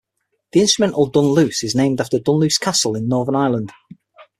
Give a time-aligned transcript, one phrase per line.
[0.53, 3.71] The instrumental "Dunluce" is named after Dunluce Castle in Northern Ireland.